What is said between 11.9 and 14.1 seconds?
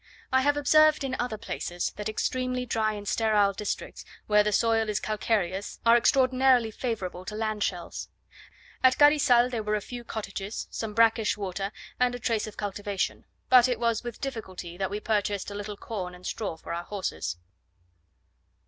and a trace of cultivation: but it was